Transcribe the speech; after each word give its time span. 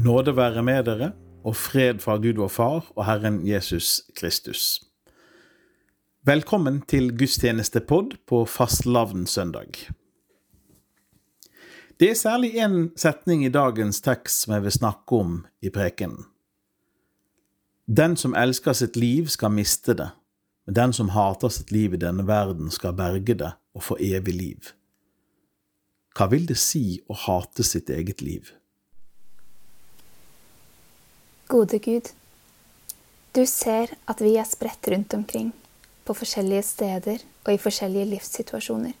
Nåde 0.00 0.32
være 0.36 0.62
med 0.64 0.84
dere, 0.84 1.10
og 1.44 1.56
fred 1.56 1.98
fra 2.00 2.14
Gud 2.16 2.38
vår 2.40 2.48
Far 2.48 2.86
og 2.96 3.04
Herren 3.04 3.42
Jesus 3.44 4.00
Kristus. 4.16 4.80
Velkommen 6.24 6.78
til 6.88 7.10
gudstjenestepod 7.18 8.14
på 8.24 8.38
fastelavnssøndag. 8.48 9.90
Det 12.00 12.10
er 12.10 12.16
særlig 12.16 12.54
én 12.64 12.88
setning 12.96 13.44
i 13.44 13.52
dagens 13.52 14.00
tekst 14.00 14.46
som 14.46 14.54
jeg 14.54 14.62
vil 14.62 14.72
snakke 14.72 15.18
om 15.18 15.34
i 15.60 15.68
prekenen. 15.68 16.24
Den 17.84 18.16
som 18.16 18.34
elsker 18.34 18.72
sitt 18.72 18.96
liv, 18.96 19.28
skal 19.28 19.52
miste 19.52 19.92
det, 19.92 20.08
men 20.64 20.78
den 20.78 20.96
som 20.96 21.12
hater 21.12 21.52
sitt 21.52 21.72
liv 21.72 21.92
i 21.92 22.00
denne 22.00 22.24
verden, 22.26 22.70
skal 22.70 22.96
berge 22.96 23.34
det 23.34 23.52
og 23.74 23.84
få 23.84 23.98
evig 24.00 24.34
liv. 24.34 24.72
Hva 26.16 26.30
vil 26.32 26.48
det 26.48 26.56
si 26.56 27.02
å 27.04 27.18
hate 27.26 27.66
sitt 27.66 27.90
eget 27.90 28.24
liv? 28.24 28.48
Gode 31.50 31.80
Gud, 31.82 32.12
du 33.34 33.42
ser 33.46 33.90
at 34.06 34.20
vi 34.22 34.36
er 34.38 34.46
spredt 34.46 34.86
rundt 34.92 35.14
omkring, 35.16 35.48
på 36.06 36.14
forskjellige 36.14 36.62
steder 36.62 37.24
og 37.42 37.50
i 37.50 37.58
forskjellige 37.58 38.06
livssituasjoner. 38.12 38.92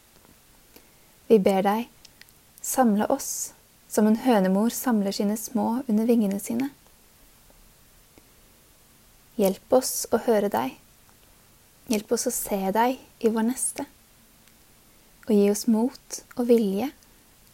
Vi 1.30 1.38
ber 1.38 1.62
deg, 1.62 1.84
samle 2.58 3.06
oss 3.06 3.52
som 3.90 4.08
en 4.10 4.18
hønemor 4.24 4.74
samler 4.74 5.14
sine 5.14 5.36
små 5.38 5.84
under 5.86 6.08
vingene 6.08 6.40
sine. 6.42 6.72
Hjelp 9.38 9.76
oss 9.78 10.08
å 10.10 10.18
høre 10.26 10.50
deg. 10.50 10.74
Hjelp 11.90 12.14
oss 12.14 12.26
å 12.26 12.32
se 12.34 12.58
deg 12.74 12.98
i 12.98 13.30
vår 13.30 13.46
neste. 13.52 13.86
Og 15.28 15.32
gi 15.36 15.46
oss 15.52 15.68
mot 15.70 16.18
og 16.34 16.50
vilje 16.50 16.90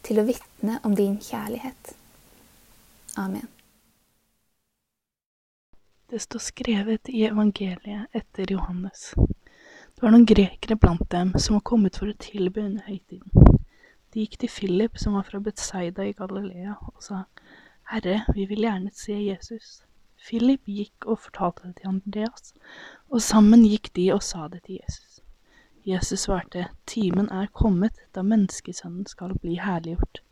til 0.08 0.20
å 0.20 0.26
vitne 0.28 0.80
om 0.88 0.96
din 0.96 1.20
kjærlighet. 1.20 1.92
Amen. 3.20 3.55
Det 6.08 6.18
står 6.18 6.38
skrevet 6.38 7.08
i 7.08 7.24
evangeliet 7.26 8.06
etter 8.14 8.52
Johannes. 8.52 9.14
Det 9.94 10.02
var 10.02 10.12
noen 10.14 10.26
grekere 10.30 10.76
blant 10.78 11.08
dem 11.10 11.32
som 11.34 11.56
var 11.56 11.64
kommet 11.66 11.96
for 11.98 12.12
å 12.12 12.20
tilbe 12.22 12.62
under 12.62 12.84
høytiden. 12.86 13.56
De 14.14 14.22
gikk 14.22 14.36
til 14.38 14.52
Philip, 14.54 15.00
som 15.02 15.16
var 15.18 15.26
fra 15.26 15.40
Betsaida 15.42 16.06
i 16.06 16.12
Galilea, 16.14 16.76
og 16.92 17.02
sa, 17.02 17.24
Herre, 17.90 18.20
vi 18.36 18.46
vil 18.46 18.62
gjerne 18.68 18.92
se 18.94 19.16
Jesus. 19.18 19.80
Philip 20.28 20.70
gikk 20.70 21.08
og 21.10 21.24
fortalte 21.24 21.72
det 21.72 21.80
til 21.80 21.90
Andreas, 21.96 22.54
og 23.10 23.24
sammen 23.26 23.66
gikk 23.66 23.90
de 23.98 24.06
og 24.14 24.22
sa 24.22 24.46
det 24.52 24.62
til 24.68 24.78
Jesus. 24.78 25.18
Jesus 25.86 26.28
svarte, 26.28 26.68
Timen 26.86 27.32
er 27.34 27.50
kommet 27.50 27.98
da 28.14 28.22
menneskesønnen 28.22 29.10
skal 29.10 29.34
bli 29.42 29.58
herliggjort. 29.58 30.22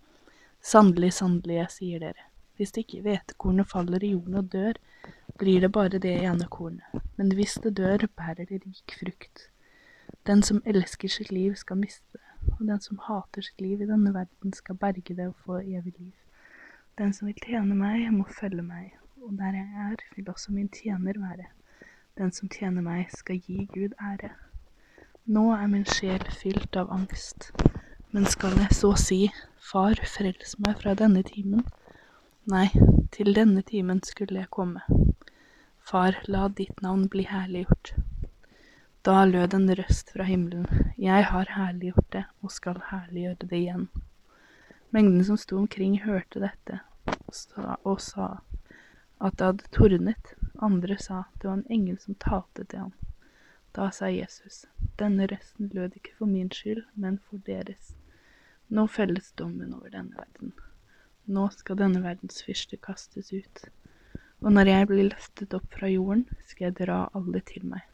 Sannelig, 0.63 1.17
sannelig, 1.19 1.59
jeg 1.65 1.75
sier 1.81 2.07
dere, 2.07 2.31
hvis 2.57 2.73
det 2.73 2.85
ikke 2.85 3.03
hvetekornet 3.03 3.71
faller 3.71 4.05
i 4.05 4.13
jorden 4.13 4.35
og 4.41 4.53
dør, 4.53 4.79
blir 5.39 5.61
det 5.61 5.73
bare 5.73 5.99
det 5.99 6.15
ene 6.23 6.47
kornet, 6.51 7.03
men 7.17 7.33
hvis 7.35 7.59
det 7.63 7.77
dør, 7.77 8.07
bærer 8.17 8.45
det 8.45 8.63
rik 8.67 8.97
frukt. 9.01 9.49
Den 10.27 10.43
som 10.43 10.63
elsker 10.67 11.09
sitt 11.09 11.33
liv, 11.33 11.55
skal 11.55 11.77
miste 11.77 12.19
det, 12.19 12.53
og 12.59 12.67
den 12.67 12.81
som 12.81 13.01
hater 13.09 13.43
sitt 13.43 13.61
liv 13.61 13.83
i 13.83 13.89
denne 13.89 14.15
verden, 14.15 14.53
skal 14.53 14.75
berge 14.77 15.17
det 15.17 15.27
og 15.27 15.35
få 15.45 15.59
evig 15.59 15.95
liv. 15.99 16.13
Den 16.99 17.13
som 17.13 17.27
vil 17.27 17.41
tjene 17.47 17.75
meg, 17.75 18.07
må 18.13 18.25
følge 18.41 18.63
meg, 18.63 18.95
og 19.23 19.35
der 19.39 19.59
jeg 19.59 19.91
er, 19.91 19.97
vil 20.17 20.31
også 20.31 20.53
min 20.53 20.69
tjener 20.69 21.19
være. 21.19 21.47
Den 22.19 22.33
som 22.33 22.49
tjener 22.49 22.83
meg, 22.83 23.09
skal 23.11 23.41
gi 23.43 23.69
Gud 23.75 23.97
ære. 24.01 24.31
Nå 25.27 25.51
er 25.53 25.67
min 25.67 25.87
sjel 25.89 26.23
fylt 26.31 26.77
av 26.77 26.93
angst, 26.93 27.51
men 28.13 28.27
skal 28.31 28.55
jeg 28.61 28.77
så 28.77 28.93
si, 29.01 29.21
Far, 29.59 29.99
frels 30.07 30.59
meg 30.61 30.79
fra 30.83 30.95
denne 30.95 31.23
timen? 31.27 31.65
Nei, 32.45 32.67
til 33.09 33.31
denne 33.33 33.63
timen 33.65 34.03
skulle 34.05 34.43
jeg 34.43 34.51
komme. 34.53 34.83
Far, 35.81 36.19
la 36.29 36.51
ditt 36.53 36.83
navn 36.85 37.07
bli 37.09 37.23
herliggjort. 37.25 37.95
Da 39.09 39.23
lød 39.25 39.55
en 39.57 39.71
røst 39.79 40.13
fra 40.13 40.27
himmelen, 40.29 40.67
Jeg 40.99 41.25
har 41.25 41.49
herliggjort 41.57 42.11
det 42.13 42.25
og 42.43 42.53
skal 42.53 42.83
herliggjøre 42.91 43.49
det 43.49 43.57
igjen. 43.57 43.89
Mengden 44.91 45.25
som 45.25 45.39
sto 45.41 45.57
omkring, 45.57 45.97
hørte 46.05 46.41
dette 46.45 46.81
og 47.85 48.01
sa, 48.01 48.29
at 49.21 49.39
det 49.39 49.47
hadde 49.47 49.73
tordnet. 49.73 50.35
Andre 50.61 50.99
sa 51.01 51.25
det 51.41 51.49
var 51.49 51.57
en 51.57 51.67
engel 51.71 51.99
som 51.99 52.15
talte 52.15 52.65
til 52.65 52.79
ham. 52.79 52.93
Da 53.73 53.89
sa 53.91 54.13
Jesus, 54.13 54.67
denne 55.01 55.27
røsten 55.33 55.73
lød 55.73 55.97
ikke 55.97 56.13
for 56.19 56.27
min 56.27 56.53
skyld, 56.53 56.85
men 56.95 57.19
for 57.25 57.41
deres. 57.49 57.97
Nå 58.69 58.87
felles 58.87 59.33
dommen 59.33 59.73
over 59.73 59.89
denne 59.89 60.13
verden. 60.13 60.53
Nå 61.27 61.49
skal 61.57 61.79
denne 61.81 62.03
verdens 62.05 62.43
fyrste 62.45 62.77
kastes 62.77 63.33
ut. 63.33 63.65
Og 64.45 64.53
når 64.53 64.69
jeg 64.69 64.89
blir 64.91 65.09
løftet 65.09 65.55
opp 65.57 65.71
fra 65.73 65.89
jorden, 65.89 66.27
skal 66.45 66.69
jeg 66.69 66.79
dra 66.83 66.99
alle 67.17 67.41
til 67.49 67.65
meg. 67.71 67.87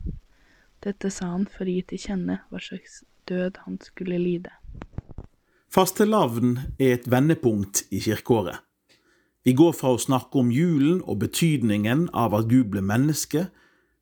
Dette 0.82 1.12
sa 1.12 1.28
han 1.34 1.44
for 1.46 1.68
å 1.68 1.74
gi 1.74 1.84
til 1.92 2.00
kjenne 2.00 2.40
hva 2.48 2.62
slags 2.62 3.02
død 3.30 3.60
han 3.66 3.76
skulle 3.84 4.18
lide. 4.18 4.50
Fastelavn 5.70 6.56
er 6.80 6.96
et 6.96 7.06
vendepunkt 7.06 7.84
i 7.94 8.00
kirkeåret. 8.02 8.58
Vi 9.46 9.54
går 9.56 9.72
fra 9.78 9.94
å 9.94 10.00
snakke 10.00 10.40
om 10.40 10.50
julen 10.52 10.98
og 11.06 11.20
betydningen 11.22 12.08
av 12.12 12.34
at 12.36 12.48
Gud 12.50 12.72
ble 12.74 12.82
menneske, 12.84 13.46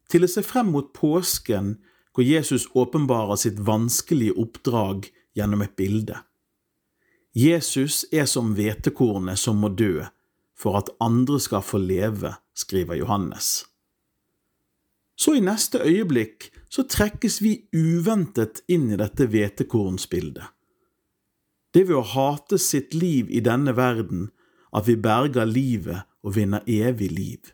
til 0.09 0.25
å 0.25 0.31
se 0.31 0.43
frem 0.43 0.73
mot 0.73 0.89
påsken, 0.97 1.77
hvor 2.15 2.25
Jesus 2.25 2.65
åpenbarer 2.75 3.37
sitt 3.39 3.61
vanskelige 3.61 4.35
oppdrag 4.41 5.11
gjennom 5.37 5.63
et 5.63 5.77
bilde. 5.79 6.17
Jesus 7.37 8.05
er 8.13 8.25
som 8.27 8.55
hvetekornet 8.57 9.39
som 9.39 9.61
må 9.61 9.69
dø 9.69 10.05
for 10.59 10.79
at 10.81 10.91
andre 11.01 11.39
skal 11.41 11.63
få 11.63 11.79
leve, 11.79 12.35
skriver 12.55 12.99
Johannes. 12.99 13.67
Så 15.19 15.35
i 15.35 15.43
neste 15.43 15.83
øyeblikk 15.83 16.49
så 16.71 16.85
trekkes 16.87 17.41
vi 17.43 17.69
uventet 17.75 18.63
inn 18.71 18.89
i 18.93 18.99
dette 18.99 19.27
hvetekornsbildet. 19.27 20.47
Det 21.75 21.85
ved 21.89 21.99
å 21.99 22.07
hate 22.15 22.59
sitt 22.59 22.95
liv 22.95 23.29
i 23.31 23.43
denne 23.45 23.75
verden, 23.77 24.31
at 24.73 24.87
vi 24.89 24.97
berger 24.97 25.49
livet 25.49 26.07
og 26.25 26.37
vinner 26.37 26.65
evig 26.67 27.11
liv. 27.13 27.53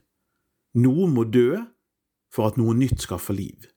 Noe 0.74 1.08
må 1.10 1.24
dø 1.24 1.58
for 2.32 2.50
at 2.50 2.58
noe 2.58 2.74
nytt 2.76 3.04
skal 3.06 3.20
få 3.22 3.36
liv. 3.36 3.68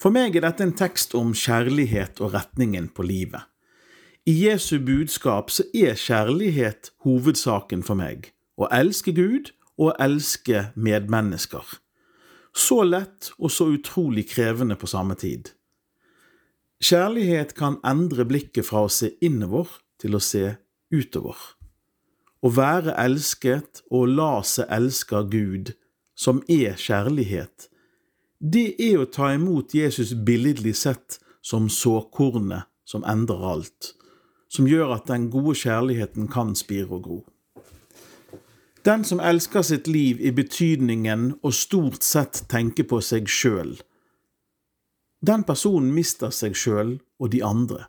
For 0.00 0.12
meg 0.12 0.36
er 0.36 0.44
dette 0.44 0.64
en 0.66 0.76
tekst 0.76 1.14
om 1.16 1.32
kjærlighet 1.36 2.20
og 2.24 2.34
retningen 2.34 2.90
på 2.92 3.06
livet. 3.06 3.46
I 4.26 4.32
Jesu 4.32 4.78
budskap 4.80 5.50
så 5.52 5.66
er 5.76 5.98
kjærlighet 6.00 6.94
hovedsaken 7.04 7.82
for 7.84 7.98
meg. 8.00 8.30
Å 8.56 8.70
elske 8.72 9.12
Gud 9.12 9.50
og 9.76 9.90
å 9.90 9.96
elske 10.00 10.70
medmennesker. 10.80 11.74
Så 12.56 12.78
lett 12.88 13.34
og 13.36 13.50
så 13.52 13.66
utrolig 13.74 14.24
krevende 14.30 14.78
på 14.80 14.88
samme 14.88 15.12
tid. 15.20 15.50
Kjærlighet 16.80 17.52
kan 17.58 17.76
endre 17.84 18.24
blikket 18.24 18.64
fra 18.64 18.86
å 18.86 18.92
se 18.92 19.10
innover 19.20 19.68
til 20.00 20.16
å 20.16 20.22
se 20.24 20.54
utover. 20.88 21.36
Å 22.40 22.48
være 22.48 22.94
elsket 23.04 23.82
og 23.90 24.08
la 24.08 24.38
seg 24.40 24.72
elske 24.72 25.20
Gud, 25.28 25.74
som 26.16 26.40
er 26.48 26.78
kjærlighet, 26.80 27.68
det 28.40 28.72
er 28.80 29.02
å 29.02 29.08
ta 29.08 29.34
imot 29.34 29.76
Jesus 29.76 30.14
billedlig 30.16 30.74
sett 30.80 31.18
som 31.44 31.68
såkornet 31.68 32.68
som 32.88 33.04
endrer 33.08 33.44
alt, 33.52 33.92
som 34.54 34.68
gjør 34.70 34.94
at 34.96 35.08
den 35.10 35.28
gode 35.32 35.56
kjærligheten 35.58 36.28
kan 36.30 36.54
spire 36.58 36.90
og 36.94 37.02
gro. 37.06 37.20
Den 38.84 39.02
som 39.08 39.20
elsker 39.20 39.64
sitt 39.64 39.88
liv 39.88 40.20
i 40.20 40.30
betydningen 40.30 41.32
og 41.42 41.56
stort 41.56 42.04
sett 42.04 42.44
tenker 42.52 42.86
på 42.86 43.00
seg 43.02 43.30
sjøl, 43.30 43.78
den 45.24 45.42
personen 45.48 45.90
mister 45.96 46.30
seg 46.34 46.56
sjøl 46.58 46.98
og 47.18 47.30
de 47.32 47.40
andre 47.44 47.86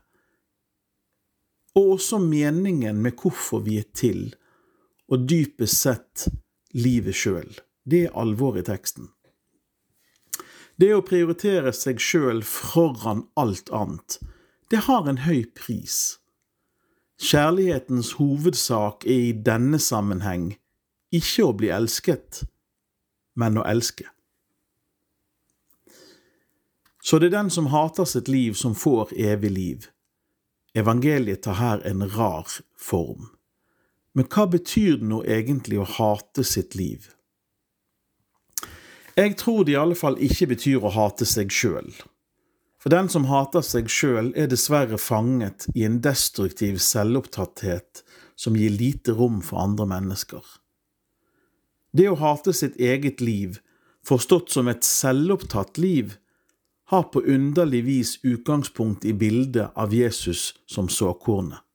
og 1.75 1.92
også 1.98 2.19
meningen 2.24 3.01
med 3.04 3.19
hvorfor 3.19 3.63
vi 3.66 3.80
er 3.81 3.90
til, 3.94 4.30
og 5.12 5.28
dypest 5.30 5.81
sett 5.84 6.28
livet 6.74 7.18
sjøl. 7.18 7.51
Det 7.84 8.07
er 8.07 8.16
alvoret 8.18 8.63
i 8.63 8.69
teksten. 8.72 9.12
Det 10.80 10.92
å 10.95 11.04
prioritere 11.07 11.72
seg 11.75 12.01
sjøl 12.04 12.42
foran 12.48 13.25
alt 13.40 13.69
annet, 13.72 14.18
det 14.72 14.88
har 14.88 15.07
en 15.07 15.22
høy 15.28 15.45
pris. 15.56 16.18
Kjærlighetens 17.22 18.12
hovedsak 18.20 19.06
er 19.06 19.22
i 19.30 19.32
denne 19.46 19.80
sammenheng 19.80 20.50
ikke 21.16 21.46
å 21.48 21.54
bli 21.56 21.70
elsket, 21.72 22.44
men 23.40 23.60
å 23.60 23.64
elske. 23.68 24.10
Så 27.06 27.20
det 27.20 27.30
er 27.30 27.38
den 27.38 27.52
som 27.54 27.70
hater 27.72 28.08
sitt 28.10 28.28
liv, 28.28 28.54
som 28.54 28.76
får 28.76 29.14
evig 29.16 29.52
liv. 29.52 29.88
Evangeliet 30.76 31.44
tar 31.46 31.60
her 31.60 31.84
en 31.88 32.04
rar 32.18 32.50
form. 32.76 33.30
Men 34.14 34.28
hva 34.32 34.48
betyr 34.52 34.98
det 35.00 35.08
nå 35.08 35.22
egentlig 35.24 35.80
å 35.80 35.88
hate 35.88 36.44
sitt 36.44 36.76
liv? 36.76 37.12
Jeg 39.16 39.38
tror 39.40 39.64
det 39.64 39.76
i 39.76 39.80
alle 39.80 39.96
fall 39.96 40.18
ikke 40.20 40.50
betyr 40.52 40.84
å 40.84 40.92
hate 40.92 41.28
seg 41.30 41.54
sjøl. 41.54 41.94
For 42.86 42.94
den 42.94 43.08
som 43.10 43.24
hater 43.26 43.64
seg 43.66 43.88
sjøl, 43.90 44.28
er 44.38 44.46
dessverre 44.46 45.00
fanget 45.02 45.66
i 45.74 45.88
en 45.88 46.04
destruktiv 46.06 46.78
selvopptatthet 46.86 48.04
som 48.38 48.54
gir 48.54 48.76
lite 48.78 49.16
rom 49.18 49.40
for 49.42 49.58
andre 49.58 49.88
mennesker. 49.90 50.44
Det 51.98 52.06
å 52.12 52.20
hate 52.22 52.54
sitt 52.54 52.78
eget 52.78 53.26
liv, 53.26 53.58
forstått 54.06 54.54
som 54.54 54.70
et 54.70 54.86
selvopptatt 54.86 55.82
liv, 55.82 56.20
har 56.94 57.10
på 57.10 57.26
underlig 57.26 57.82
vis 57.90 58.14
utgangspunkt 58.22 59.10
i 59.10 59.18
bildet 59.18 59.74
av 59.74 59.90
Jesus 59.90 60.52
som 60.70 60.86
såkornet. 60.86 61.66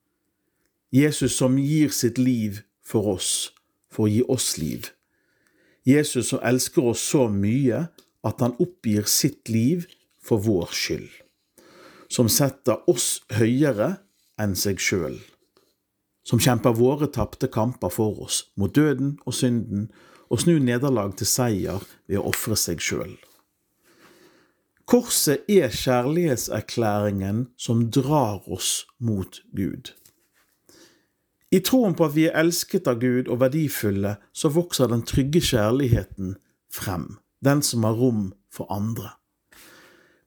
Jesus 0.95 1.35
som 1.35 1.59
gir 1.59 1.91
sitt 1.91 2.23
liv 2.23 2.63
for 2.87 3.17
oss, 3.17 3.51
for 3.91 4.06
å 4.06 4.13
gi 4.15 4.23
oss 4.31 4.53
liv. 4.63 4.93
Jesus 5.83 6.31
som 6.31 6.47
elsker 6.47 6.93
oss 6.95 7.03
så 7.03 7.27
mye 7.27 7.89
at 8.23 8.45
han 8.47 8.55
oppgir 8.63 9.11
sitt 9.11 9.51
liv 9.51 9.91
for 10.25 10.43
vår 10.44 10.70
skyld, 10.76 11.11
som 12.11 12.28
setter 12.28 12.82
oss 12.90 13.20
høyere 13.37 13.96
enn 14.40 14.56
seg 14.58 14.81
sjøl, 14.82 15.19
som 16.26 16.43
kjemper 16.43 16.76
våre 16.76 17.08
tapte 17.12 17.50
kamper 17.52 17.93
for 17.93 18.22
oss, 18.26 18.44
mot 18.56 18.75
døden 18.75 19.17
og 19.25 19.37
synden, 19.37 19.88
og 20.31 20.44
snur 20.44 20.61
nederlag 20.62 21.17
til 21.19 21.26
seier 21.26 21.82
ved 22.06 22.20
å 22.20 22.28
ofre 22.31 22.56
seg 22.58 22.82
sjøl. 22.84 23.17
Korset 24.90 25.46
er 25.50 25.70
kjærlighetserklæringen 25.70 27.44
som 27.58 27.84
drar 27.94 28.43
oss 28.50 28.87
mot 28.99 29.38
Gud. 29.55 29.93
I 31.50 31.61
troen 31.67 31.94
på 31.99 32.06
at 32.06 32.14
vi 32.14 32.26
er 32.26 32.38
elsket 32.38 32.90
av 32.90 32.99
Gud 33.02 33.31
og 33.31 33.40
verdifulle, 33.43 34.17
så 34.34 34.50
vokser 34.55 34.90
den 34.90 35.02
trygge 35.06 35.43
kjærligheten 35.43 36.37
frem, 36.70 37.19
den 37.43 37.62
som 37.62 37.87
har 37.87 37.99
rom 37.99 38.28
for 38.50 38.70
andre. 38.70 39.14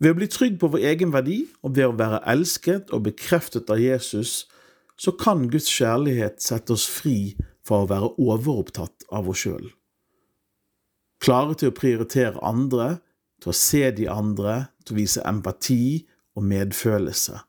Ved 0.03 0.11
å 0.11 0.17
bli 0.17 0.27
trygg 0.27 0.57
på 0.59 0.67
vår 0.73 0.83
egen 0.89 1.13
verdi 1.13 1.45
og 1.63 1.77
ved 1.77 1.87
å 1.87 1.95
være 1.95 2.19
elsket 2.33 2.91
og 2.91 3.05
bekreftet 3.05 3.69
av 3.71 3.79
Jesus, 3.79 4.49
så 4.99 5.13
kan 5.15 5.45
Guds 5.51 5.69
kjærlighet 5.71 6.43
sette 6.43 6.75
oss 6.75 6.83
fri 6.91 7.37
fra 7.63 7.83
å 7.83 7.87
være 7.87 8.09
overopptatt 8.19 9.07
av 9.15 9.29
oss 9.31 9.45
sjøl. 9.45 9.69
Klare 11.23 11.55
til 11.55 11.71
å 11.71 11.77
prioritere 11.77 12.43
andre, 12.43 12.97
til 13.39 13.53
å 13.53 13.55
se 13.55 13.85
de 13.95 14.09
andre, 14.11 14.65
til 14.83 14.97
å 14.97 14.99
vise 14.99 15.23
empati 15.23 16.03
og 16.35 16.43
medfølelse. 16.51 17.39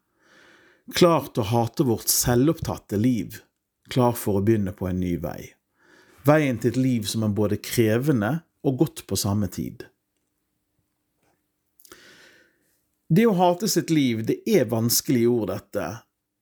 Klar 0.94 1.26
til 1.32 1.42
å 1.42 1.50
hate 1.50 1.88
vårt 1.88 2.12
selvopptatte 2.12 3.00
liv 3.00 3.40
klar 3.90 4.14
for 4.16 4.38
å 4.38 4.44
begynne 4.44 4.74
på 4.76 4.88
en 4.88 5.00
ny 5.02 5.16
vei. 5.20 5.52
Veien 6.24 6.60
til 6.60 6.72
et 6.72 6.80
liv 6.80 7.08
som 7.08 7.26
er 7.26 7.34
både 7.36 7.60
krevende 7.60 8.38
og 8.64 8.78
godt 8.80 9.04
på 9.08 9.18
samme 9.20 9.50
tid. 9.52 9.84
Det 13.14 13.26
å 13.28 13.34
hate 13.38 13.68
sitt 13.70 13.92
liv, 13.92 14.24
det 14.26 14.40
er 14.48 14.64
vanskelige 14.70 15.30
ord, 15.30 15.50
dette, 15.52 15.84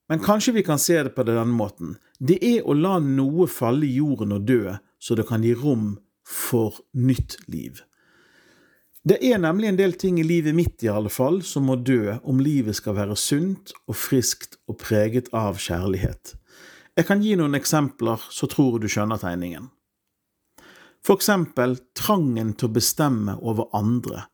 men 0.08 0.22
kanskje 0.22 0.54
vi 0.56 0.62
kan 0.64 0.78
se 0.80 1.02
det 1.02 1.10
på 1.16 1.24
denne 1.26 1.52
måten. 1.52 1.96
Det 2.18 2.38
er 2.44 2.64
å 2.64 2.76
la 2.76 2.98
noe 3.02 3.48
falle 3.50 3.84
i 3.84 3.96
jorden 3.98 4.32
og 4.36 4.46
dø, 4.48 4.76
så 5.02 5.16
det 5.18 5.26
kan 5.28 5.44
gi 5.44 5.52
rom 5.58 5.96
for 6.28 6.78
nytt 6.92 7.36
liv. 7.50 7.82
Det 9.04 9.18
er 9.26 9.42
nemlig 9.42 9.72
en 9.72 9.80
del 9.80 9.96
ting 9.98 10.20
i 10.22 10.24
livet 10.24 10.54
mitt 10.54 10.84
i 10.86 10.90
alle 10.92 11.10
fall 11.10 11.40
som 11.42 11.66
må 11.66 11.76
dø 11.82 12.14
om 12.22 12.40
livet 12.40 12.78
skal 12.78 12.94
være 13.00 13.18
sunt 13.18 13.74
og 13.90 13.98
friskt 13.98 14.60
og 14.70 14.78
preget 14.84 15.32
av 15.34 15.58
kjærlighet. 15.58 16.36
Jeg 16.94 17.08
kan 17.08 17.24
gi 17.24 17.34
noen 17.40 17.58
eksempler, 17.58 18.22
så 18.30 18.46
tror 18.52 18.78
du 18.78 18.86
skjønner 18.86 19.18
tegningen. 19.18 19.70
For 21.02 21.18
eksempel 21.18 21.80
trangen 21.98 22.54
til 22.54 22.70
å 22.70 22.76
bestemme 22.76 23.34
over 23.42 23.72
andre, 23.74 24.28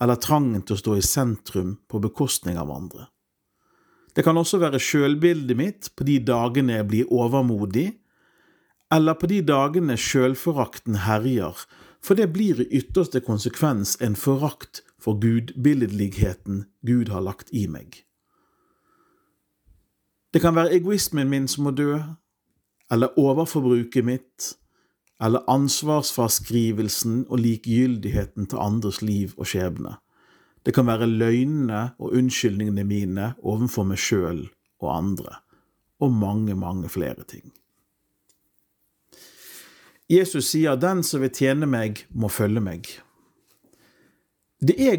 eller 0.00 0.20
trangen 0.20 0.62
til 0.64 0.76
å 0.76 0.80
stå 0.80 0.96
i 0.96 1.04
sentrum 1.04 1.74
på 1.88 2.00
bekostning 2.02 2.58
av 2.60 2.72
andre. 2.72 3.08
Det 4.14 4.24
kan 4.26 4.38
også 4.40 4.58
være 4.58 4.80
sjølbildet 4.82 5.56
mitt 5.58 5.90
på 5.96 6.06
de 6.08 6.18
dagene 6.24 6.80
jeg 6.80 6.88
blir 6.90 7.12
overmodig, 7.14 7.88
eller 8.90 9.14
på 9.14 9.28
de 9.30 9.38
dagene 9.46 9.94
sjølforakten 10.00 11.02
herjer, 11.06 11.54
for 12.02 12.18
det 12.18 12.30
blir 12.34 12.62
i 12.64 12.68
ytterste 12.80 13.20
konsekvens 13.22 13.94
en 14.02 14.16
forakt 14.18 14.82
for 15.00 15.20
gudbilledligheten 15.20 16.64
Gud 16.86 17.12
har 17.12 17.22
lagt 17.22 17.52
i 17.54 17.66
meg. 17.70 18.02
Det 20.34 20.42
kan 20.42 20.54
være 20.54 20.74
egoismen 20.78 21.30
min 21.30 21.48
som 21.50 21.66
må 21.66 21.74
dø, 21.74 21.98
eller 22.90 23.18
overforbruket 23.18 24.06
mitt, 24.06 24.54
eller 25.20 25.44
ansvarsfraskrivelsen 25.50 27.26
og 27.28 27.42
likegyldigheten 27.44 28.48
til 28.48 28.62
andres 28.62 29.02
liv 29.02 29.34
og 29.36 29.50
skjebne. 29.50 29.98
Det 30.64 30.74
kan 30.76 30.88
være 30.88 31.08
løgnene 31.08 31.82
og 31.98 32.16
unnskyldningene 32.16 32.84
mine 32.84 33.32
overfor 33.42 33.88
meg 33.88 34.00
sjøl 34.00 34.46
og 34.80 34.90
andre, 34.96 35.40
og 36.00 36.12
mange, 36.12 36.56
mange 36.56 36.88
flere 36.88 37.24
ting. 37.28 37.52
Jesus 40.10 40.50
sier 40.50 40.76
'den 40.76 41.02
som 41.02 41.20
vil 41.20 41.30
tjene 41.30 41.66
meg, 41.66 42.06
må 42.10 42.28
følge 42.28 42.60
meg'. 42.60 43.00
Det 44.60 44.74
er 44.80 44.96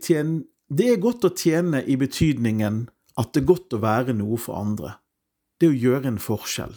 tjene, 0.00 0.44
det 0.70 0.88
er 0.88 0.96
godt 0.96 1.24
å 1.24 1.34
tjene 1.36 1.84
i 1.86 1.96
betydningen 1.96 2.88
at 3.18 3.32
det 3.34 3.42
er 3.42 3.46
godt 3.46 3.74
å 3.76 3.82
være 3.82 4.12
noe 4.12 4.38
for 4.38 4.56
andre. 4.58 4.96
Det 5.60 5.68
å 5.68 5.76
gjøre 5.76 6.06
en 6.06 6.18
forskjell. 6.18 6.74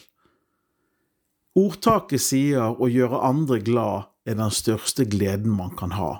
Ordtaket 1.58 2.22
sier 2.22 2.78
å 2.78 2.90
gjøre 2.92 3.24
andre 3.26 3.58
glad 3.66 4.12
er 4.30 4.38
den 4.38 4.54
største 4.54 5.08
gleden 5.10 5.56
man 5.58 5.74
kan 5.80 5.96
ha. 5.98 6.12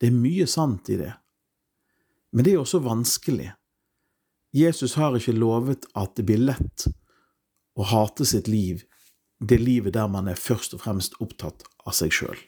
Det 0.00 0.08
er 0.08 0.16
mye 0.16 0.46
sant 0.48 0.88
i 0.88 0.96
det. 1.00 1.12
Men 2.32 2.46
det 2.46 2.54
er 2.54 2.62
også 2.62 2.80
vanskelig. 2.84 3.50
Jesus 4.56 4.96
har 4.96 5.18
ikke 5.18 5.36
lovet 5.36 5.84
at 5.98 6.14
det 6.16 6.24
blir 6.30 6.40
lett 6.42 6.86
å 7.76 7.86
hate 7.90 8.24
sitt 8.26 8.48
liv, 8.48 8.86
det 9.40 9.60
livet 9.60 9.94
der 9.94 10.08
man 10.10 10.28
er 10.30 10.38
først 10.38 10.74
og 10.76 10.82
fremst 10.84 11.18
opptatt 11.20 11.66
av 11.84 11.94
seg 11.96 12.14
sjøl. 12.14 12.40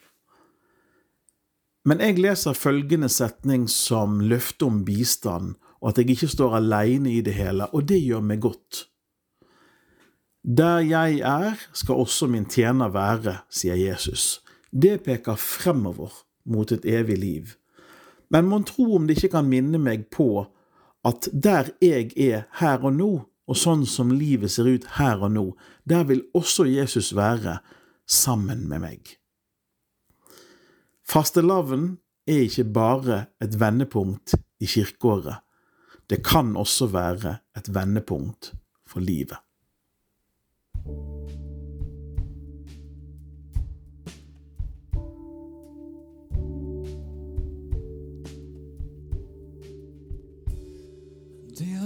Men 1.85 1.99
jeg 1.99 2.21
leser 2.23 2.55
følgende 2.55 3.09
setning 3.11 3.67
som 3.71 4.21
løfte 4.23 4.69
om 4.69 4.83
bistand 4.87 5.57
og 5.83 5.91
at 5.91 5.99
jeg 5.99 6.13
ikke 6.15 6.31
står 6.31 6.57
aleine 6.61 7.11
i 7.11 7.21
det 7.21 7.35
hele, 7.35 7.67
og 7.75 7.89
det 7.89 7.99
gjør 7.99 8.23
meg 8.23 8.39
godt. 8.45 8.85
Der 10.43 10.79
jeg 10.83 11.19
er, 11.23 11.55
skal 11.73 11.95
også 12.03 12.27
min 12.27 12.45
tjener 12.45 12.91
være, 12.91 13.37
sier 13.49 13.79
Jesus. 13.79 14.41
Det 14.71 14.99
peker 15.05 15.39
fremover 15.39 16.11
mot 16.45 16.71
et 16.71 16.85
evig 16.85 17.17
liv. 17.17 17.53
Men 18.29 18.49
mon 18.51 18.65
tro 18.67 18.95
om 18.97 19.07
det 19.07 19.15
ikke 19.17 19.37
kan 19.37 19.47
minne 19.47 19.79
meg 19.79 20.09
på 20.11 20.45
at 21.07 21.29
der 21.31 21.71
jeg 21.83 22.11
er 22.17 22.43
her 22.59 22.83
og 22.83 22.95
nå, 22.95 23.11
og 23.47 23.59
sånn 23.59 23.83
som 23.87 24.11
livet 24.15 24.51
ser 24.51 24.69
ut 24.71 24.85
her 24.97 25.23
og 25.23 25.33
nå, 25.35 25.45
der 25.87 26.05
vil 26.07 26.23
også 26.35 26.65
Jesus 26.67 27.11
være 27.15 27.57
sammen 28.07 28.63
med 28.67 28.83
meg. 28.83 29.15
Fastelavn 31.03 31.97
er 32.27 32.45
ikke 32.47 32.67
bare 32.71 33.25
et 33.43 33.59
vendepunkt 33.59 34.35
i 34.63 34.67
kirkeåret, 34.67 35.43
det 36.07 36.23
kan 36.23 36.55
også 36.59 36.87
være 36.91 37.37
et 37.57 37.67
vendepunkt 37.75 38.53
for 38.87 39.03
livet. 39.03 39.39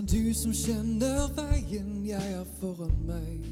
Du 0.08 0.34
som 0.34 0.54
kjenner 0.56 1.28
veien 1.36 2.02
jeg 2.08 2.34
har 2.34 2.48
foran 2.62 2.96
meg. 3.08 3.46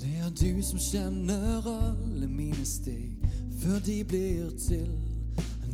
Det 0.00 0.14
er 0.20 0.30
du 0.34 0.62
som 0.62 0.78
kjenner 0.90 1.66
alle 1.70 2.28
mine 2.28 2.66
steg 2.66 3.18
før 3.62 3.78
de 3.86 4.02
blir 4.04 4.50
til 4.60 4.90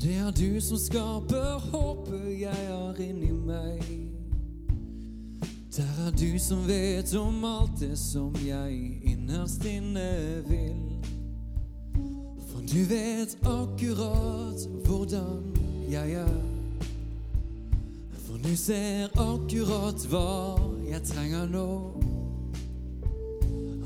det 0.02 0.16
er 0.16 0.30
du 0.30 0.60
som 0.60 0.78
skaper 0.78 1.58
håpet 1.70 2.40
jeg 2.40 2.68
har 2.68 3.00
inni 3.04 3.32
meg. 3.32 3.82
Der 5.76 6.06
er 6.06 6.10
du 6.10 6.38
som 6.40 6.62
vet 6.68 7.12
om 7.16 7.44
alt 7.44 7.80
det 7.80 7.98
som 7.98 8.32
jeg 8.46 9.00
innerst 9.04 9.64
inne 9.64 10.40
vil. 10.48 10.80
For 12.48 12.64
du 12.64 12.80
vet 12.88 13.36
akkurat 13.44 14.64
hvordan 14.86 15.52
jeg 15.90 16.12
er. 16.12 16.59
Du 18.40 18.56
ser 18.56 19.10
akkurat 19.20 20.00
hva 20.08 20.56
jeg 20.88 21.02
trenger 21.04 21.44
nå. 21.52 21.66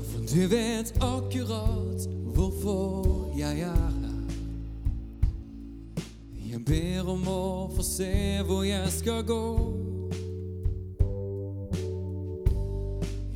For 0.07 0.23
du 0.31 0.47
vet 0.47 0.93
akkurat 1.03 2.05
hvorfor 2.35 3.33
jeg 3.35 3.65
er 3.67 3.75
her. 3.75 4.15
Jeg 6.45 6.63
ber 6.63 7.11
om 7.11 7.27
å 7.27 7.41
få 7.75 7.83
se 7.83 8.13
hvor 8.47 8.63
jeg 8.63 8.87
skal 8.95 9.25
gå. 9.27 9.43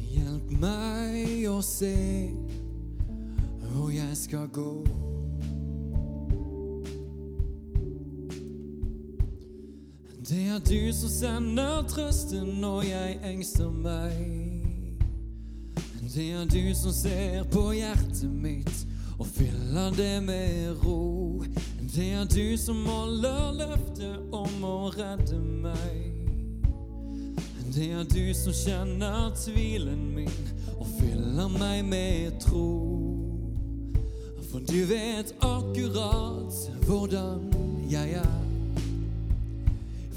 Hjelp 0.08 0.56
meg 0.64 1.44
å 1.52 1.60
se 1.60 1.96
hvor 3.74 3.92
jeg 3.92 4.16
skal 4.24 4.48
gå. 4.56 4.72
Det 10.30 10.48
er 10.48 10.60
du 10.60 10.94
som 10.94 11.10
sender 11.10 11.86
trøsten 11.90 12.50
når 12.62 12.84
jeg 12.86 13.14
engster 13.26 13.70
meg. 13.74 14.18
Det 16.14 16.26
er 16.38 16.44
du 16.46 16.76
som 16.78 16.94
ser 16.94 17.48
på 17.50 17.64
hjertet 17.74 18.30
mitt 18.30 18.84
og 19.18 19.26
fyller 19.26 19.96
det 19.98 20.20
med 20.28 20.84
ro. 20.84 21.42
Det 21.96 22.12
er 22.14 22.28
du 22.30 22.54
som 22.62 22.84
holder 22.86 23.56
løftet 23.58 24.36
om 24.38 24.68
å 24.70 24.92
redde 24.94 25.40
meg. 25.64 25.98
Det 27.74 27.88
er 27.98 28.06
du 28.14 28.30
som 28.38 28.54
kjenner 28.54 29.32
tvilen 29.34 30.12
min 30.14 30.52
og 30.76 30.86
fyller 31.00 31.50
meg 31.58 31.82
med 31.90 32.38
tro. 32.46 32.68
For 34.52 34.62
du 34.62 34.78
vet 34.94 35.34
akkurat 35.42 36.62
hvordan 36.86 37.50
jeg 37.90 38.22
er. 38.22 38.49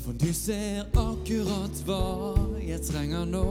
For 0.02 0.12
du 0.12 0.32
ser 0.34 0.82
akkurat 0.98 1.82
hva 1.86 2.34
jeg 2.58 2.82
trenger 2.82 3.22
nå. 3.30 3.46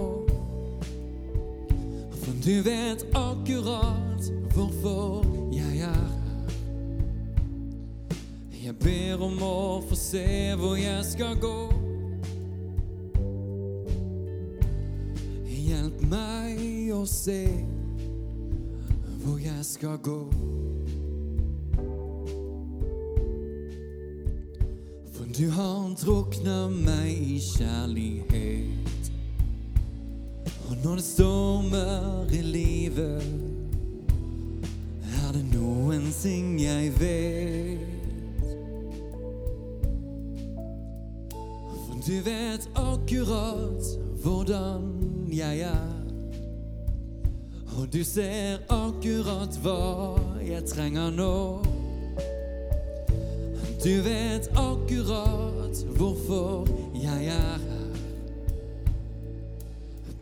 For 2.21 2.33
du 2.43 2.57
vet 2.65 3.05
akkurat 3.15 4.27
hvorfor 4.51 5.23
jeg 5.55 5.79
er 5.79 5.95
her. 5.95 6.17
Jeg 8.61 8.75
ber 8.83 9.23
om 9.23 9.39
å 9.41 9.79
få 9.87 9.95
se 9.95 10.25
hvor 10.59 10.75
jeg 10.75 11.05
skal 11.07 11.39
gå. 11.39 11.55
Hjelp 15.47 16.03
meg 16.11 16.91
å 16.91 17.05
se 17.07 17.41
hvor 19.23 19.39
jeg 19.39 19.63
skal 19.71 19.97
gå. 20.03 20.19
Du 25.37 25.49
har 25.49 25.95
drukna 25.95 26.67
meg 26.67 27.11
i 27.11 27.39
kjærlighet. 27.39 29.11
Og 30.69 30.77
når 30.83 30.95
det 30.95 31.03
stormer 31.03 32.25
i 32.31 32.41
livet, 32.41 33.23
er 35.21 35.31
det 35.31 35.45
noen 35.53 36.09
ting 36.21 36.59
jeg 36.59 36.91
vet. 36.99 38.51
For 41.31 42.03
du 42.07 42.17
vet 42.27 42.69
akkurat 42.75 43.91
hvordan 44.23 44.87
jeg 45.31 45.59
er. 45.71 45.99
Og 47.77 47.87
du 47.93 48.03
ser 48.03 48.59
akkurat 48.67 49.55
hva 49.63 50.17
jeg 50.43 50.65
trenger 50.67 51.13
nå. 51.15 51.70
Du 53.83 54.01
vet 54.01 54.47
akkurat 54.47 55.85
hvorfor 55.97 56.67
jeg 56.93 57.25
er 57.25 57.57
her. 57.57 57.95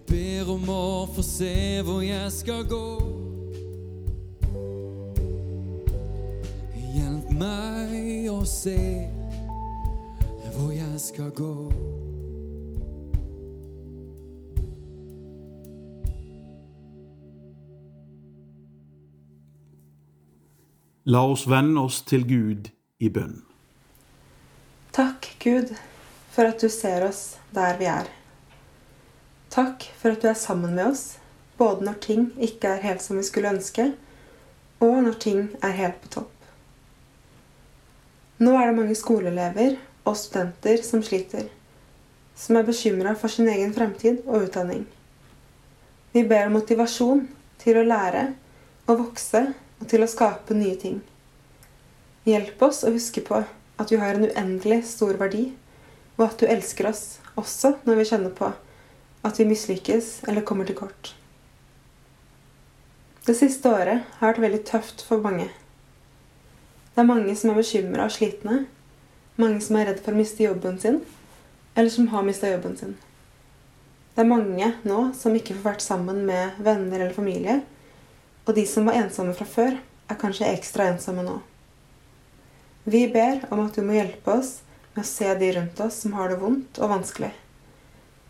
Ber 0.07 0.51
om 0.53 0.69
å 0.71 1.03
få 1.11 1.23
se 1.27 1.81
hvor 1.83 1.99
jeg 1.99 2.31
skal 2.31 2.63
gå. 2.71 2.85
Hjelp 6.95 7.33
meg 7.35 8.29
å 8.31 8.37
se 8.47 8.77
hvor 10.55 10.71
jeg 10.71 11.03
skal 11.09 11.35
gå. 11.35 11.51
La 21.11 21.27
oss 21.27 21.43
vende 21.43 21.83
oss 21.83 22.01
til 22.07 22.23
Gud 22.23 22.71
i 23.03 23.11
bønn. 23.11 23.48
Gud, 25.39 25.75
for 26.31 26.49
at 26.51 26.59
du 26.59 26.67
ser 26.69 27.05
oss 27.07 27.37
der 27.55 27.77
vi 27.79 27.85
er. 27.87 28.09
Takk 29.49 29.85
for 29.95 30.11
at 30.11 30.19
du 30.19 30.27
er 30.27 30.35
sammen 30.35 30.73
med 30.75 30.89
oss, 30.91 31.03
både 31.57 31.85
når 31.87 31.99
ting 32.03 32.25
ikke 32.43 32.73
er 32.73 32.81
helt 32.83 33.03
som 33.03 33.15
vi 33.15 33.23
skulle 33.23 33.53
ønske, 33.55 33.85
og 34.83 34.97
når 35.05 35.15
ting 35.23 35.45
er 35.63 35.77
helt 35.77 36.01
på 36.03 36.11
topp. 36.17 36.33
Nå 38.43 38.51
er 38.55 38.67
det 38.67 38.75
mange 38.81 38.97
skoleelever 38.99 39.77
og 40.03 40.17
studenter 40.19 40.83
som 40.83 41.03
sliter, 41.07 41.47
som 42.35 42.59
er 42.59 42.67
bekymra 42.67 43.13
for 43.19 43.31
sin 43.31 43.47
egen 43.51 43.71
fremtid 43.75 44.19
og 44.25 44.49
utdanning. 44.49 44.83
Vi 46.11 46.25
ber 46.27 46.49
om 46.49 46.57
motivasjon 46.59 47.23
til 47.63 47.79
å 47.79 47.85
lære 47.87 48.25
og 48.89 49.05
vokse 49.05 49.45
og 49.79 49.87
til 49.87 50.03
å 50.03 50.11
skape 50.11 50.55
nye 50.57 50.75
ting. 50.79 50.99
Hjelp 52.27 52.67
oss 52.67 52.83
å 52.83 52.91
huske 52.91 53.23
på 53.23 53.39
at 53.79 53.91
vi 53.91 53.99
har 54.01 54.15
en 54.17 54.27
uendelig 54.27 54.83
stor 54.91 55.17
verdi, 55.19 55.49
og 56.19 56.25
at 56.27 56.41
du 56.41 56.49
elsker 56.51 56.89
oss 56.89 57.03
også 57.39 57.77
når 57.85 58.01
vi 58.01 58.09
kjenner 58.09 58.35
på 58.35 58.51
at 59.23 59.39
vi 59.39 59.47
mislykkes 59.47 60.21
eller 60.27 60.45
kommer 60.47 60.67
til 60.67 60.77
kort. 60.79 61.13
Det 63.25 63.35
siste 63.37 63.69
året 63.69 64.05
har 64.19 64.31
vært 64.31 64.41
veldig 64.41 64.61
tøft 64.67 65.03
for 65.05 65.21
mange. 65.23 65.49
Det 66.95 67.03
er 67.03 67.07
mange 67.07 67.35
som 67.37 67.51
er 67.51 67.59
bekymra 67.59 68.07
og 68.07 68.15
slitne, 68.15 68.63
mange 69.39 69.61
som 69.63 69.77
er 69.77 69.91
redd 69.91 69.99
for 70.03 70.15
å 70.15 70.19
miste 70.19 70.43
jobben 70.43 70.79
sin, 70.81 71.01
eller 71.75 71.91
som 71.93 72.09
har 72.13 72.25
mista 72.27 72.49
jobben 72.49 72.75
sin. 72.79 72.95
Det 74.15 74.23
er 74.23 74.31
mange 74.31 74.71
nå 74.87 75.03
som 75.15 75.35
ikke 75.35 75.55
får 75.59 75.67
vært 75.67 75.85
sammen 75.85 76.25
med 76.27 76.57
venner 76.63 76.99
eller 76.99 77.15
familie, 77.15 77.59
og 78.47 78.55
de 78.57 78.65
som 78.67 78.87
var 78.89 78.97
ensomme 78.99 79.35
fra 79.37 79.47
før, 79.47 79.77
er 80.09 80.17
kanskje 80.19 80.49
ekstra 80.49 80.89
ensomme 80.89 81.23
nå. 81.23 81.37
Vi 82.83 83.07
ber 83.11 83.43
om 83.49 83.65
at 83.65 83.75
du 83.75 83.83
må 83.85 83.97
hjelpe 83.97 84.39
oss 84.39 84.59
med 84.95 85.03
å 85.03 85.09
se 85.09 85.29
de 85.39 85.51
rundt 85.57 85.79
oss 85.83 86.01
som 86.03 86.15
har 86.17 86.31
det 86.31 86.39
vondt 86.41 86.79
og 86.79 86.93
vanskelig. 86.93 87.31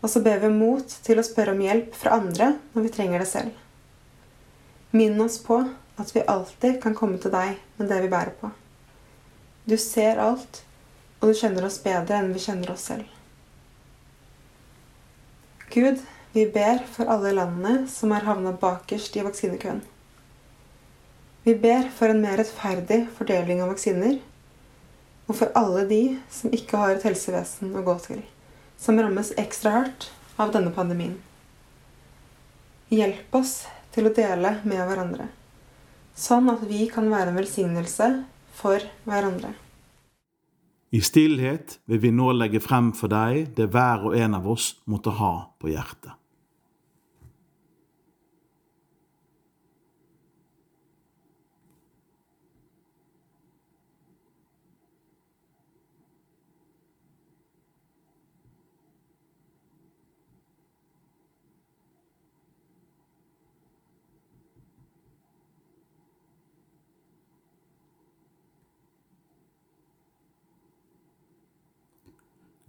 Og 0.00 0.08
så 0.10 0.22
ber 0.24 0.40
vi 0.40 0.48
om 0.48 0.58
mot 0.60 0.96
til 1.04 1.20
å 1.20 1.26
spørre 1.26 1.54
om 1.54 1.60
hjelp 1.62 1.94
fra 1.96 2.16
andre 2.18 2.54
når 2.72 2.86
vi 2.86 2.94
trenger 2.94 3.22
det 3.22 3.28
selv. 3.30 3.54
Minn 4.96 5.20
oss 5.22 5.38
på 5.44 5.60
at 6.00 6.14
vi 6.16 6.24
alltid 6.26 6.80
kan 6.82 6.96
komme 6.96 7.20
til 7.20 7.32
deg 7.34 7.60
med 7.78 7.90
det 7.92 8.00
vi 8.02 8.10
bærer 8.12 8.34
på. 8.40 8.50
Du 9.68 9.76
ser 9.78 10.18
alt, 10.18 10.62
og 11.20 11.30
du 11.30 11.36
kjenner 11.36 11.66
oss 11.68 11.78
bedre 11.84 12.16
enn 12.16 12.32
vi 12.34 12.42
kjenner 12.42 12.72
oss 12.72 12.88
selv. 12.90 13.04
Gud, 15.70 16.00
vi 16.32 16.46
ber 16.50 16.80
for 16.90 17.10
alle 17.12 17.34
landene 17.36 17.84
som 17.90 18.10
har 18.14 18.26
havna 18.26 18.54
bakerst 18.58 19.14
i 19.18 19.22
vaksinekøen. 19.26 19.84
Vi 21.44 21.54
ber 21.60 21.86
for 21.94 22.10
en 22.12 22.20
mer 22.24 22.40
rettferdig 22.40 23.04
fordeling 23.16 23.62
av 23.62 23.70
vaksiner, 23.72 24.18
og 25.30 25.36
for 25.38 25.52
alle 25.54 25.84
de 25.86 26.02
som 26.32 26.50
ikke 26.50 26.78
har 26.80 26.96
et 26.96 27.04
helsevesen 27.06 27.76
å 27.78 27.84
gå 27.86 27.94
til, 28.02 28.24
som 28.74 28.98
rammes 28.98 29.30
ekstra 29.38 29.76
hardt 29.76 30.08
av 30.40 30.50
denne 30.56 30.72
pandemien. 30.74 31.14
Hjelp 32.90 33.36
oss 33.38 33.60
til 33.94 34.08
å 34.10 34.14
dele 34.14 34.56
med 34.66 34.82
hverandre, 34.82 35.28
sånn 36.18 36.50
at 36.50 36.64
vi 36.66 36.88
kan 36.90 37.06
være 37.12 37.30
en 37.30 37.38
velsignelse 37.38 38.08
for 38.58 38.82
hverandre. 39.06 39.52
I 40.90 40.98
stillhet 41.06 41.76
vil 41.86 42.02
vi 42.02 42.10
nå 42.10 42.32
legge 42.34 42.58
frem 42.58 42.90
for 42.98 43.12
deg 43.12 43.52
det 43.54 43.68
hver 43.70 44.08
og 44.08 44.16
en 44.18 44.34
av 44.34 44.48
oss 44.50 44.72
måtte 44.90 45.14
ha 45.20 45.34
på 45.62 45.70
hjertet. 45.70 46.10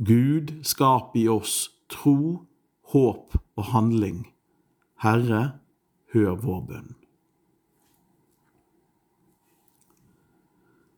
Gud 0.03 0.65
skap 0.65 1.13
i 1.15 1.27
oss 1.29 1.69
tro, 1.93 2.47
håp 2.89 3.35
og 3.37 3.65
handling. 3.69 4.23
Herre, 5.03 5.41
hør 6.09 6.39
vår 6.41 6.61
bønn. 6.69 6.87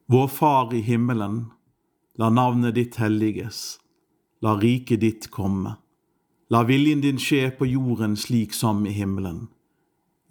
Vår 0.07 0.29
Far 0.31 0.71
i 0.71 0.79
himmelen, 0.87 1.49
la 2.15 2.29
navnet 2.31 2.77
ditt 2.77 2.95
helliges. 3.01 3.81
La 4.39 4.53
riket 4.61 5.01
ditt 5.01 5.27
komme. 5.35 5.73
La 6.47 6.61
viljen 6.63 7.01
din 7.03 7.19
skje 7.19 7.49
på 7.57 7.67
jorden 7.67 8.15
slik 8.15 8.55
som 8.55 8.85
i 8.87 8.93
himmelen. 8.95 9.49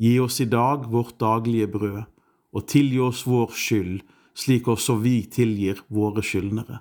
Gi 0.00 0.14
oss 0.20 0.40
i 0.40 0.48
dag 0.48 0.88
vårt 0.88 1.18
daglige 1.20 1.68
brød, 1.76 2.08
og 2.56 2.66
tilgi 2.72 3.04
oss 3.04 3.26
vår 3.28 3.52
skyld, 3.52 4.00
slik 4.32 4.72
også 4.72 4.96
vi 5.04 5.18
tilgir 5.28 5.84
våre 5.92 6.24
skyldnere 6.24 6.80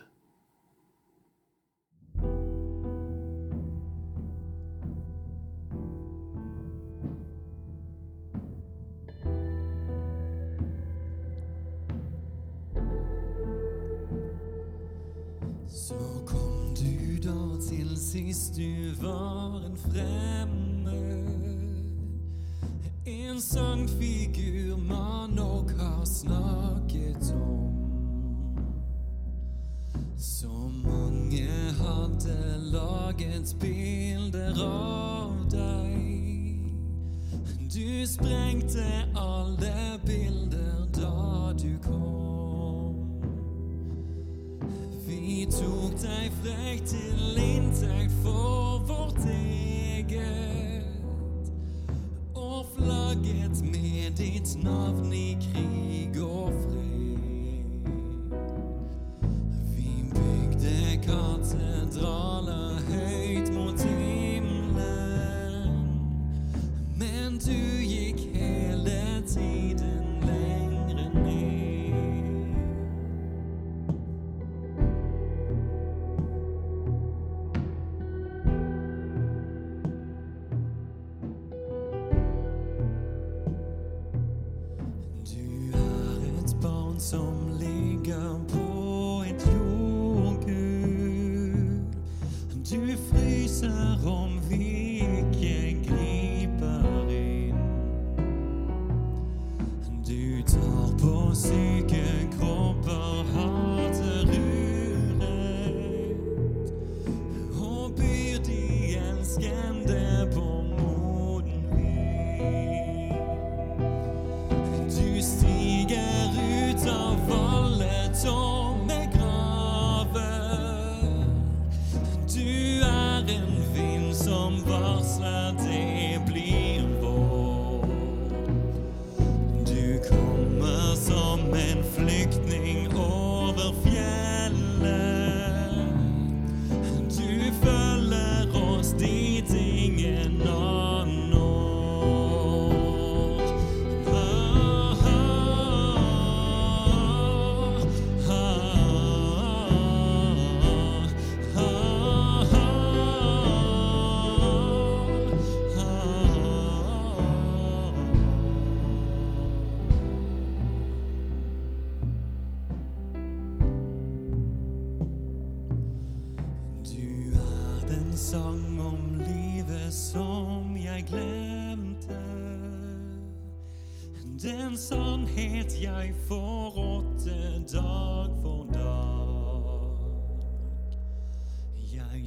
hvis 18.31 18.49
du 18.57 19.05
var 19.05 19.61
en 19.65 19.77
fremmed. 19.77 21.27
En 23.05 23.41
sangfigur 23.41 24.77
man 24.77 25.29
nok 25.29 25.71
har 25.79 26.05
snakket 26.05 27.33
om. 27.35 27.73
Så 30.17 30.71
mange 30.83 31.49
hadde 31.81 32.71
laget 32.71 33.55
bilder 33.59 34.63
av 34.63 35.35
deg. 35.51 36.71
Du 37.75 38.07
sprengte 38.07 38.87
alle 39.15 39.99
bilder 40.05 40.87
da 40.95 41.51
du 41.63 41.75
kom. 41.83 42.95
Vi 45.07 45.47
tok 45.51 45.99
deg 45.99 46.31
frekt 46.43 46.95
til 46.95 47.20
znowu. 54.61 55.10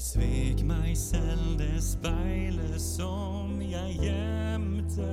svek 0.05 0.61
meg 0.69 0.97
selv 0.99 1.57
det 1.59 1.81
speilet 1.81 2.81
som 2.81 3.57
jeg 3.63 3.97
gjemte. 4.05 5.09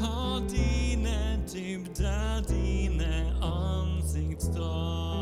Har 0.00 0.40
dine 0.48 1.18
dybder, 1.52 2.40
dine 2.48 3.12
ansiktsdrag. 3.44 5.13